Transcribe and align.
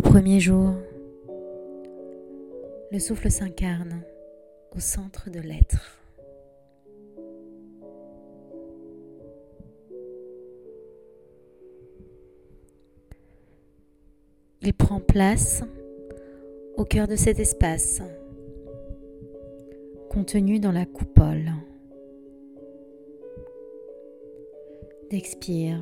premier 0.00 0.40
jour, 0.40 0.72
le 2.90 2.98
souffle 2.98 3.30
s'incarne 3.30 4.02
au 4.74 4.80
centre 4.80 5.28
de 5.30 5.40
l'être. 5.40 5.98
Il 14.62 14.72
prend 14.72 15.00
place 15.00 15.64
au 16.76 16.84
cœur 16.84 17.08
de 17.08 17.16
cet 17.16 17.38
espace, 17.38 18.00
contenu 20.08 20.60
dans 20.60 20.72
la 20.72 20.86
coupole. 20.86 21.52
D'expire, 25.10 25.80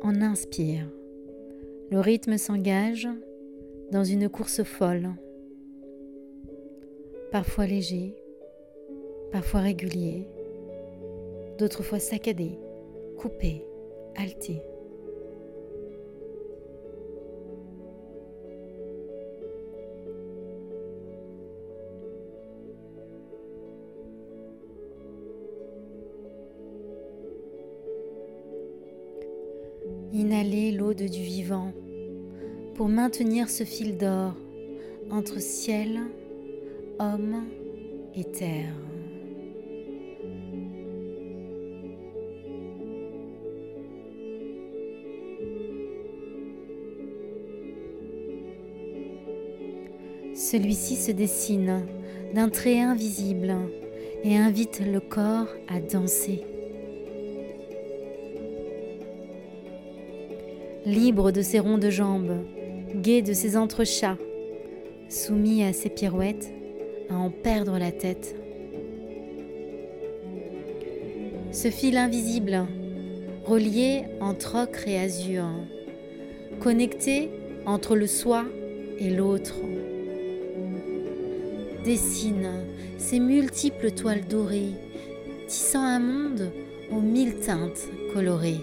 en 0.00 0.22
inspire, 0.22 0.86
le 1.90 2.00
rythme 2.00 2.38
s'engage 2.38 3.08
dans 3.92 4.04
une 4.04 4.28
course 4.28 4.62
folle, 4.62 5.10
parfois 7.30 7.66
léger, 7.66 8.14
parfois 9.32 9.60
régulier, 9.60 10.26
d'autres 11.58 11.82
fois 11.82 11.98
saccadé, 11.98 12.58
coupé, 13.18 13.64
halté. 14.16 14.60
Inhalez 30.12 30.70
l'eau 30.72 30.94
du 30.94 31.06
vivant 31.06 31.72
pour 32.74 32.88
maintenir 32.88 33.48
ce 33.48 33.64
fil 33.64 33.96
d'or 33.96 34.34
entre 35.10 35.40
ciel, 35.40 36.00
homme 36.98 37.44
et 38.14 38.24
terre. 38.24 38.74
Celui-ci 50.34 50.96
se 50.96 51.12
dessine 51.12 51.86
d'un 52.34 52.48
trait 52.48 52.80
invisible 52.80 53.54
et 54.24 54.36
invite 54.36 54.80
le 54.80 55.00
corps 55.00 55.48
à 55.68 55.80
danser. 55.80 56.44
libre 60.86 61.30
de 61.30 61.40
ses 61.40 61.58
rondes 61.58 61.88
jambes, 61.88 62.44
gai 62.94 63.22
de 63.22 63.32
ses 63.32 63.56
entrechats, 63.56 64.18
soumis 65.08 65.64
à 65.64 65.72
ses 65.72 65.90
pirouettes, 65.90 66.52
à 67.10 67.14
en 67.14 67.30
perdre 67.30 67.78
la 67.78 67.90
tête. 67.90 68.36
Ce 71.50 71.70
fil 71.70 71.96
invisible, 71.96 72.66
relié 73.44 74.04
entre 74.20 74.62
ocre 74.62 74.88
et 74.88 74.98
azur, 74.98 75.46
connecté 76.60 77.30
entre 77.66 77.96
le 77.96 78.06
soi 78.06 78.44
et 78.98 79.10
l'autre, 79.10 79.56
dessine 81.84 82.50
ses 82.96 83.18
multiples 83.18 83.90
toiles 83.90 84.26
dorées, 84.26 84.72
tissant 85.48 85.82
un 85.82 86.00
monde 86.00 86.52
aux 86.90 87.00
mille 87.00 87.34
teintes 87.40 87.88
colorées. 88.12 88.60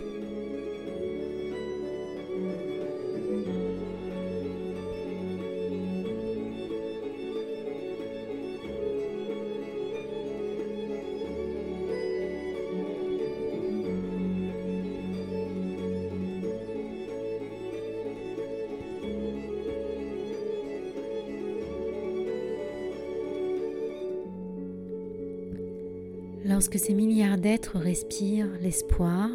Lorsque 26.62 26.78
ces 26.78 26.94
milliards 26.94 27.40
d'êtres 27.40 27.80
respirent 27.80 28.52
l'espoir, 28.62 29.32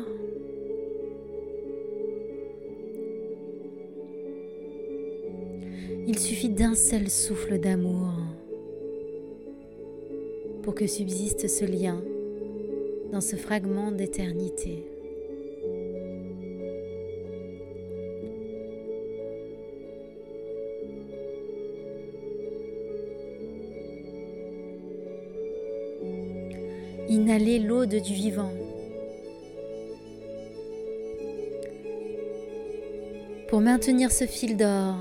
il 6.06 6.16
suffit 6.20 6.50
d'un 6.50 6.76
seul 6.76 7.10
souffle 7.10 7.58
d'amour 7.58 8.12
pour 10.62 10.76
que 10.76 10.86
subsiste 10.86 11.48
ce 11.48 11.64
lien 11.64 12.00
dans 13.10 13.20
ce 13.20 13.34
fragment 13.34 13.90
d'éternité. 13.90 14.84
Inhalez 27.08 27.60
l'aude 27.60 27.94
du 27.94 28.14
vivant. 28.14 28.52
Pour 33.48 33.60
maintenir 33.60 34.10
ce 34.10 34.26
fil 34.26 34.56
d'or 34.56 34.96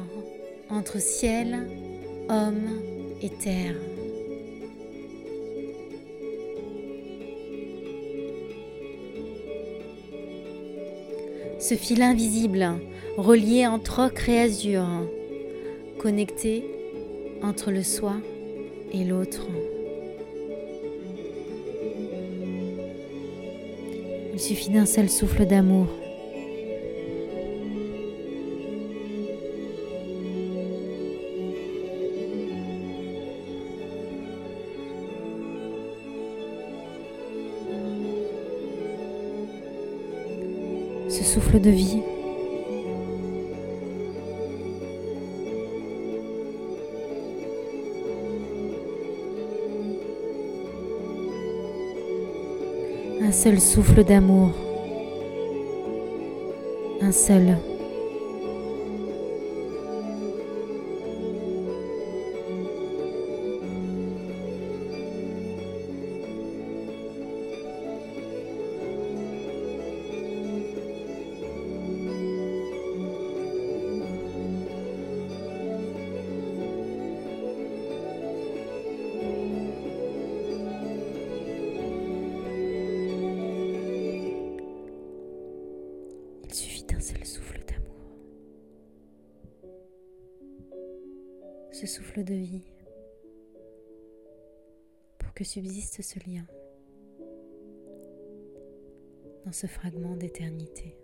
entre 0.70 1.02
ciel, 1.02 1.68
homme 2.30 2.80
et 3.24 3.30
terre. 3.30 3.76
Ce 11.60 11.74
fil 11.74 12.04
invisible 12.04 12.68
relié 13.18 13.66
entre 13.66 14.06
ocre 14.06 14.30
et 14.30 14.42
azur, 14.42 14.86
connecté 15.98 16.64
entre 17.42 17.72
le 17.72 17.82
soi 17.82 18.14
et 18.92 19.04
l'autre. 19.04 19.48
Il 24.36 24.42
suffit 24.42 24.70
d'un 24.70 24.86
seul 24.86 25.10
souffle 25.10 25.46
d'amour. 25.46 25.88
Ce 41.08 41.24
souffle 41.24 41.62
de 41.62 41.70
vie 41.70 42.02
un 53.22 53.32
seul 53.32 53.60
souffle 53.60 54.04
d'amour, 54.04 54.52
un 57.02 57.12
seul. 57.12 57.58
Ce 91.76 91.88
souffle 91.88 92.24
de 92.24 92.34
vie, 92.34 92.64
pour 95.18 95.34
que 95.34 95.44
subsiste 95.44 96.02
ce 96.02 96.20
lien 96.20 96.46
dans 99.44 99.52
ce 99.52 99.68
fragment 99.68 100.16
d'éternité. 100.16 100.96